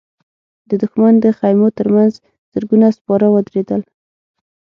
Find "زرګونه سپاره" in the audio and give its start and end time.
2.53-3.25